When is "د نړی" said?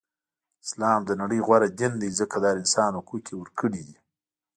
1.05-1.39